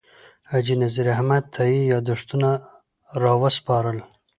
حاجي 0.49 0.75
نذیر 0.83 1.07
احمد 1.15 1.43
تائي 1.53 1.79
یاداښتونه 1.93 2.49
راوسپارل. 3.21 3.97